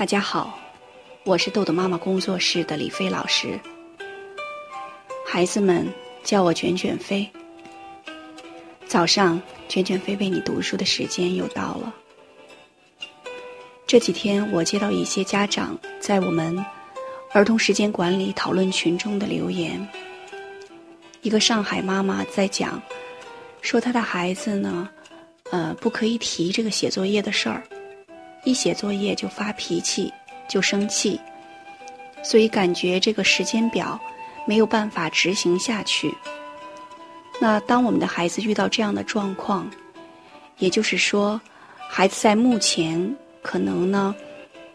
[0.00, 0.58] 大家好，
[1.24, 3.60] 我是豆豆妈妈工作室的李飞老师。
[5.26, 5.86] 孩子们
[6.24, 7.30] 叫我卷卷飞。
[8.86, 11.94] 早上，卷卷飞为你读书的时间又到了。
[13.86, 16.64] 这几天，我接到一些家长在我们
[17.32, 19.86] 儿童时间管理讨论群中的留言。
[21.20, 22.80] 一个上海妈妈在讲，
[23.60, 24.88] 说她的孩子呢，
[25.50, 27.62] 呃，不可以提这个写作业的事儿。
[28.44, 30.12] 一写作业就发脾气，
[30.48, 31.20] 就生气，
[32.22, 34.00] 所以感觉这个时间表
[34.46, 36.14] 没有办法执行下去。
[37.40, 39.70] 那当我们的孩子遇到这样的状况，
[40.58, 41.40] 也就是说，
[41.88, 44.14] 孩子在目前可能呢，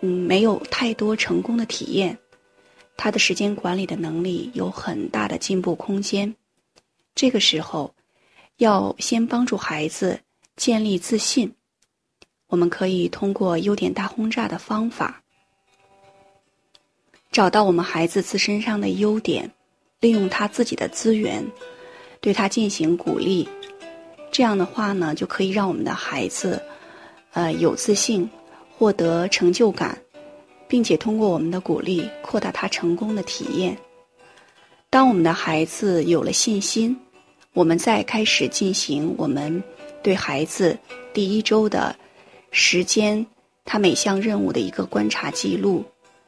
[0.01, 2.17] 嗯，没有太多成功的体验，
[2.97, 6.33] 他的时间管理的能力有很大的进步空间。
[7.13, 7.93] 这个时候，
[8.57, 10.19] 要先帮助孩子
[10.55, 11.53] 建立自信。
[12.47, 15.21] 我们可以通过优点大轰炸的方法，
[17.31, 19.49] 找到我们孩子自身上的优点，
[19.99, 21.43] 利用他自己的资源，
[22.21, 23.47] 对他进行鼓励。
[24.31, 26.61] 这样的话呢，就可以让我们的孩子，
[27.33, 28.29] 呃，有自信，
[28.77, 29.97] 获得成就感，
[30.67, 33.75] 并且通过我们的鼓励，扩大他成功的体验。
[34.89, 36.95] 当我们的孩子有了信心，
[37.53, 39.61] 我们再开始进行我们
[40.03, 40.77] 对孩子
[41.11, 41.93] 第一周的。
[42.57, 43.27] 时间，
[43.65, 45.83] 他每项任务的一个观察记录，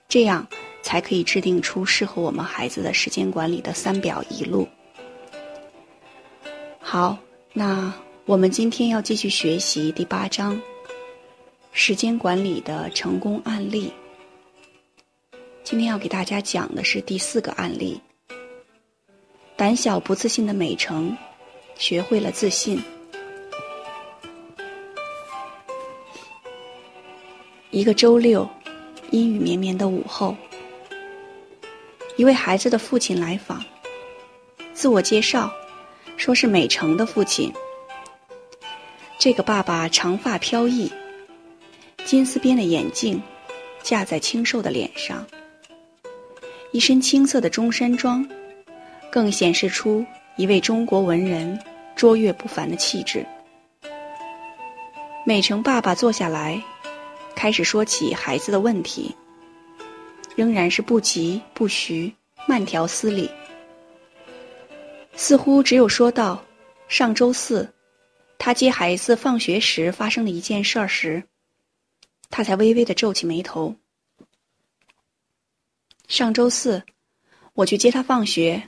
[0.09, 0.45] 这样
[0.81, 4.67] 才可以制定出适合我们孩子的时间管理的三表一录。
[6.81, 7.17] 好，
[7.53, 7.93] 那
[8.25, 10.61] 我们今天要继续学习第八章
[11.71, 13.93] 时间管理的成功案例。
[15.63, 18.01] 今天要给大家讲的是第四个案例：
[19.55, 21.15] 胆小不自信的美成，
[21.77, 22.83] 学会了自信。
[27.77, 28.49] 一个周六，
[29.11, 30.35] 阴雨绵绵的午后，
[32.15, 33.63] 一位孩子的父亲来访，
[34.73, 35.53] 自我介绍，
[36.17, 37.53] 说是美成的父亲。
[39.19, 40.91] 这个爸爸长发飘逸，
[42.03, 43.21] 金丝边的眼镜
[43.83, 45.23] 架在清瘦的脸上，
[46.71, 48.27] 一身青色的中山装，
[49.11, 50.03] 更显示出
[50.35, 51.59] 一位中国文人
[51.95, 53.23] 卓越不凡的气质。
[55.27, 56.59] 美成爸爸坐下来。
[57.37, 59.15] 开始说起孩子的问题，
[60.35, 62.11] 仍然是不急不徐，
[62.47, 63.29] 慢条斯理。
[65.15, 66.43] 似乎只有说到
[66.87, 67.71] 上周四，
[68.39, 71.23] 他接孩子放学时发生的一件事儿时，
[72.31, 73.75] 他才微微的皱起眉头。
[76.07, 76.83] 上周四，
[77.53, 78.67] 我去接他放学，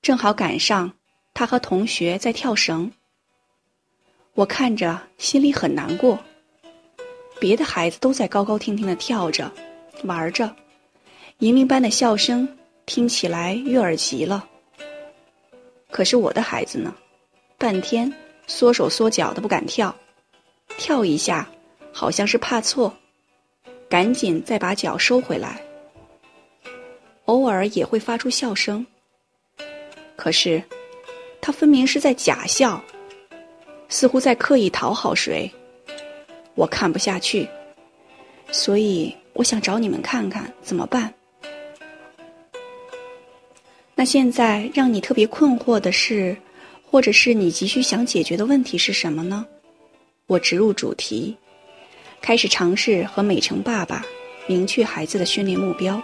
[0.00, 0.92] 正好赶上
[1.34, 2.92] 他和同学在跳绳，
[4.34, 6.16] 我看着心里很难过。
[7.40, 9.52] 别的孩子都在高高兴兴的跳着、
[10.04, 10.54] 玩着，
[11.38, 12.48] 银铃般的笑声
[12.86, 14.48] 听起来悦耳极了。
[15.90, 16.94] 可是我的孩子呢，
[17.58, 18.12] 半天
[18.46, 19.94] 缩手缩脚的不敢跳，
[20.78, 21.48] 跳一下
[21.92, 22.94] 好像是怕错，
[23.88, 25.60] 赶紧再把脚收回来。
[27.26, 28.86] 偶尔也会发出笑声，
[30.16, 30.62] 可是
[31.40, 32.82] 他分明是在假笑，
[33.88, 35.52] 似乎在刻意讨好谁。
[36.54, 37.48] 我看不下去，
[38.50, 41.12] 所以我想找你们看看怎么办。
[43.94, 46.36] 那现在让你特别困惑的是，
[46.84, 49.46] 或者是你急需想解决的问题是什么呢？
[50.26, 51.36] 我直入主题，
[52.20, 54.04] 开始尝试和美成爸爸
[54.46, 56.02] 明确孩子的训练目标。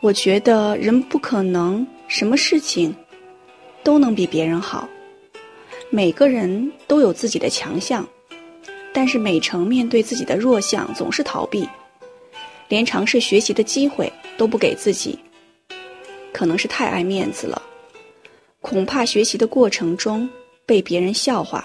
[0.00, 2.94] 我觉得人不可能什么事情
[3.84, 4.88] 都能比别人好。
[5.94, 8.08] 每个人都有自己的强项，
[8.94, 11.68] 但是美成面对自己的弱项总是逃避，
[12.66, 15.18] 连尝试学习的机会都不给自己。
[16.32, 17.60] 可能是太爱面子了，
[18.62, 20.26] 恐怕学习的过程中
[20.64, 21.62] 被别人笑话。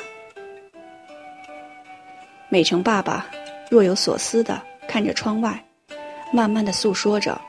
[2.49, 3.25] 美成爸爸
[3.71, 5.65] 若有所思的看着窗外，
[6.33, 7.39] 慢慢的诉说着，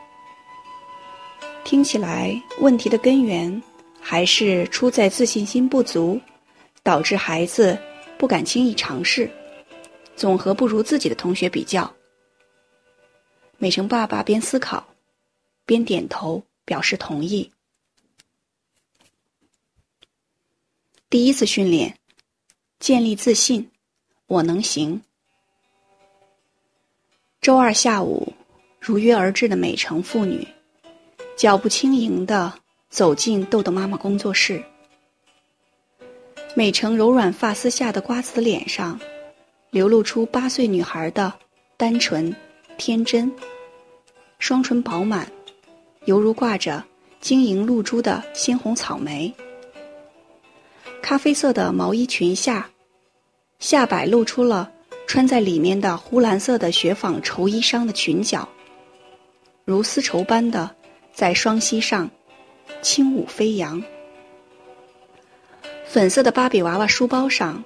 [1.64, 3.60] 听起来问题的根源
[4.00, 6.20] 还是出在自信心不足。
[6.88, 7.78] 导致孩子
[8.16, 9.30] 不敢轻易尝试，
[10.16, 11.94] 总和不如自己的同学比较。
[13.58, 14.88] 美成爸爸边思考，
[15.66, 17.52] 边点头表示同意。
[21.10, 21.98] 第一次训练，
[22.80, 23.70] 建立自信，
[24.26, 25.02] 我能行。
[27.42, 28.32] 周二下午，
[28.80, 30.48] 如约而至的美成父女，
[31.36, 32.50] 脚步轻盈的
[32.88, 34.64] 走进豆豆妈妈工作室。
[36.58, 38.98] 美成柔软发丝下的瓜子脸上，
[39.70, 41.32] 流露出八岁女孩的
[41.76, 42.34] 单纯、
[42.76, 43.30] 天真，
[44.40, 45.30] 双唇饱满，
[46.06, 46.82] 犹如挂着
[47.20, 49.32] 晶莹露珠的鲜红草莓。
[51.00, 52.68] 咖啡色的毛衣裙下，
[53.60, 54.68] 下摆露出了
[55.06, 58.48] 穿在里面的湖蓝色的雪纺绸衣裳的裙角，
[59.64, 60.68] 如丝绸般的
[61.14, 62.10] 在双膝上
[62.82, 63.80] 轻舞飞扬。
[65.88, 67.64] 粉色的芭比娃娃书包上，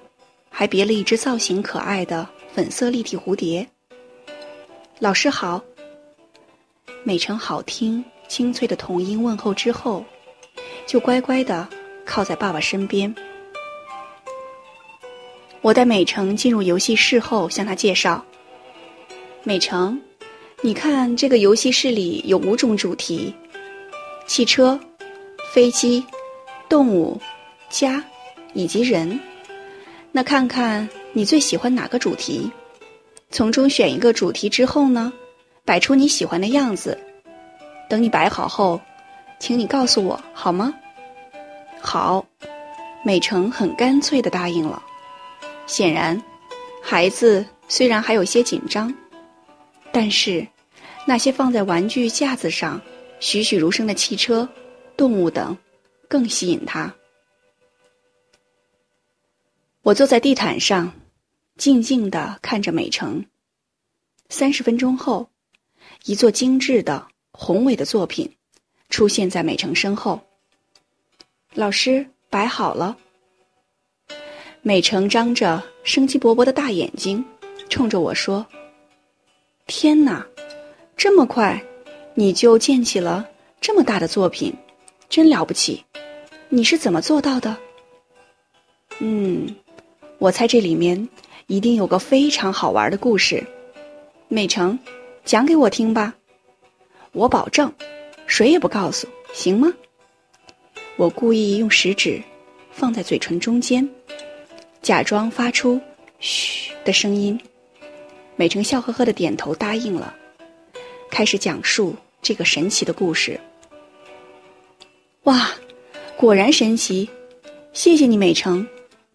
[0.48, 3.66] 还别了一只造型可爱的粉色立体蝴蝶。
[5.00, 5.60] 老师好，
[7.02, 10.04] 美成好听清脆的童音问候之后，
[10.86, 11.68] 就乖乖的
[12.06, 13.12] 靠在爸爸身边。
[15.60, 18.24] 我带美成进入游戏室后，向他介绍
[19.42, 20.00] ：“美成，
[20.60, 23.34] 你看这个游戏室里有五种主题：
[24.28, 24.78] 汽车、
[25.52, 26.04] 飞机、
[26.68, 27.20] 动物、
[27.68, 28.00] 家。”
[28.54, 29.18] 以及人，
[30.10, 32.50] 那看看你最喜欢哪个主题？
[33.30, 35.12] 从中选一个主题之后呢，
[35.64, 36.98] 摆出你喜欢的样子。
[37.88, 38.80] 等你摆好后，
[39.38, 40.74] 请你告诉我好吗？
[41.80, 42.24] 好，
[43.04, 44.82] 美成很干脆的答应了。
[45.66, 46.22] 显然，
[46.82, 48.94] 孩子虽然还有些紧张，
[49.90, 50.46] 但是
[51.06, 52.80] 那些放在玩具架子上
[53.18, 54.48] 栩栩如生的汽车、
[54.96, 55.56] 动物等，
[56.08, 56.92] 更吸引他。
[59.82, 60.92] 我坐在地毯上，
[61.56, 63.24] 静静地看着美城。
[64.28, 65.28] 三十分钟后，
[66.04, 68.36] 一座精致的、宏伟的作品
[68.90, 70.20] 出现在美城身后。
[71.54, 72.96] 老师摆好了。
[74.62, 77.24] 美城张着生机勃勃的大眼睛，
[77.68, 78.46] 冲着我说
[79.66, 80.24] ：“天哪，
[80.96, 81.60] 这么快，
[82.14, 83.28] 你就建起了
[83.60, 84.54] 这么大的作品，
[85.08, 85.84] 真了不起！
[86.48, 87.56] 你是怎么做到的？”
[89.00, 89.52] 嗯。
[90.22, 91.08] 我猜这里面
[91.48, 93.44] 一定有个非常好玩的故事，
[94.28, 94.78] 美成，
[95.24, 96.14] 讲给我听吧。
[97.10, 97.72] 我保证，
[98.28, 99.72] 谁也不告诉，行吗？
[100.94, 102.22] 我故意用食指
[102.70, 103.90] 放在嘴唇中间，
[104.80, 105.80] 假装发出
[106.20, 107.40] “嘘”的声音。
[108.36, 110.14] 美成笑呵呵的点头答应了，
[111.10, 113.40] 开始讲述这个神奇的故事。
[115.24, 115.50] 哇，
[116.16, 117.08] 果然神奇！
[117.72, 118.64] 谢谢你，美成。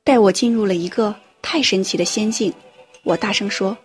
[0.07, 2.53] 带我进入了一个太神奇的仙境，
[3.03, 3.75] 我大声说。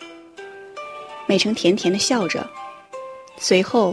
[1.27, 2.49] 美成甜甜的笑着，
[3.39, 3.93] 随后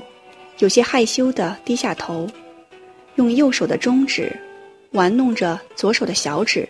[0.59, 2.29] 有些害羞的低下头，
[3.15, 4.31] 用右手的中指
[4.91, 6.69] 玩弄着左手的小指。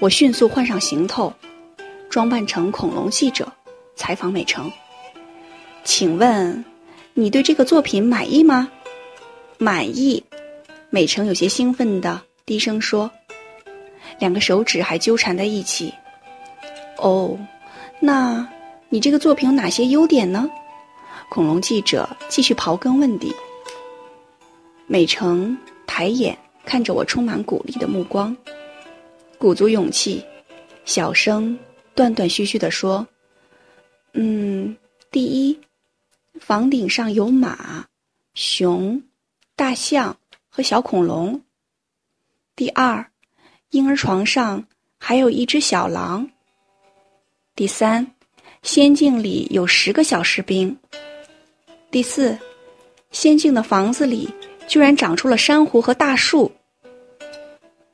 [0.00, 1.32] 我迅速换上行头，
[2.10, 3.46] 装扮成恐龙记者，
[3.94, 4.68] 采访美成。
[5.84, 6.64] 请问，
[7.12, 8.68] 你对这个作品满意吗？
[9.58, 10.24] 满意。
[10.90, 13.08] 美成有些兴奋的低声说。
[14.18, 15.92] 两个手指还纠缠在一起。
[16.98, 17.38] 哦，
[18.00, 18.48] 那
[18.88, 20.48] 你这个作品有哪些优点呢？
[21.28, 23.34] 恐龙记者继续刨根问底。
[24.86, 25.56] 美成
[25.86, 28.36] 抬眼看着我，充满鼓励的目光，
[29.38, 30.24] 鼓足勇气，
[30.84, 31.58] 小声
[31.94, 33.06] 断断续续地说
[34.12, 34.76] ：“嗯，
[35.10, 35.58] 第一，
[36.38, 37.84] 房顶上有马、
[38.34, 39.02] 熊、
[39.56, 40.16] 大象
[40.48, 41.42] 和小恐龙。
[42.54, 43.04] 第二。”
[43.74, 44.64] 婴儿床上
[45.00, 46.30] 还有一只小狼。
[47.56, 48.06] 第三，
[48.62, 50.78] 仙境里有十个小士兵。
[51.90, 52.38] 第四，
[53.10, 54.32] 仙境的房子里
[54.68, 56.52] 居然长出了珊瑚和大树。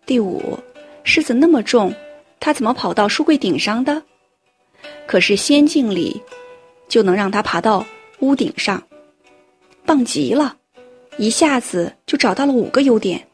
[0.05, 0.59] 第五，
[1.03, 1.95] 狮子那么重，
[2.41, 4.03] 它怎么跑到书柜顶上的？
[5.07, 6.21] 可是仙境里
[6.91, 7.87] 就能让它爬到
[8.19, 8.87] 屋顶上，
[9.87, 10.59] 棒极了！
[11.17, 13.27] 一下子就找到了五个优点。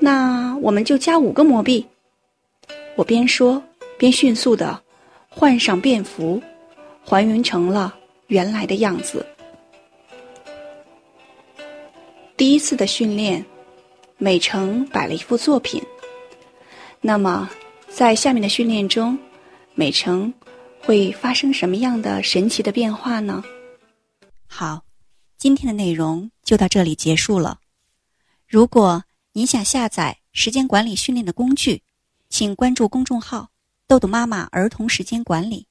[0.00, 1.86] 那我们就加五个魔币。
[2.96, 3.62] 我边说
[3.98, 4.82] 边迅速的
[5.28, 6.42] 换上便服，
[7.04, 7.94] 还原成了
[8.28, 9.24] 原来的样子。
[12.36, 13.44] 第一次的训练，
[14.16, 15.82] 美成摆了一幅作品。
[17.02, 17.48] 那么，
[17.88, 19.18] 在下面的训练中，
[19.74, 20.32] 美成
[20.80, 23.44] 会发生什么样的神奇的变化呢？
[24.46, 24.82] 好，
[25.36, 27.58] 今天的内容就到这里结束了。
[28.48, 31.82] 如果你想下载时间管理训练的工具，
[32.28, 33.50] 请关注公众号
[33.86, 35.68] “豆豆妈妈儿童时间管理”。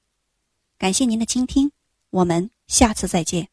[0.80, 1.72] 感谢您的倾听，
[2.10, 3.50] 我们下次再见。